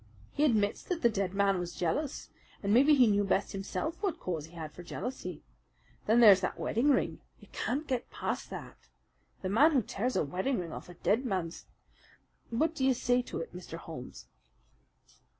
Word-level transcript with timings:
He 0.31 0.43
admits 0.45 0.81
that 0.85 1.03
the 1.03 1.11
dead 1.11 1.35
man 1.35 1.59
was 1.59 1.75
jealous, 1.75 2.29
and 2.63 2.73
maybe 2.73 2.95
he 2.95 3.05
knew 3.05 3.23
best 3.23 3.51
himself 3.51 4.01
what 4.01 4.19
cause 4.19 4.47
he 4.47 4.55
had 4.55 4.71
for 4.71 4.81
jealousy. 4.81 5.43
Then 6.07 6.21
there's 6.21 6.39
that 6.41 6.59
wedding 6.59 6.89
ring. 6.89 7.19
You 7.39 7.47
can't 7.51 7.85
get 7.85 8.09
past 8.09 8.49
that. 8.49 8.77
The 9.43 9.49
man 9.49 9.73
who 9.73 9.83
tears 9.83 10.15
a 10.15 10.23
wedding 10.25 10.57
ring 10.57 10.71
off 10.73 10.89
a 10.89 10.95
dead 10.95 11.23
man's 11.23 11.67
What 12.49 12.73
do 12.73 12.83
you 12.83 12.95
say 12.95 13.21
to 13.21 13.41
it, 13.41 13.55
Mr. 13.55 13.77
Holmes?" 13.77 14.25